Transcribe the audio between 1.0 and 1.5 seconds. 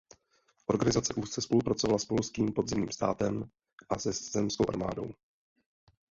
úzce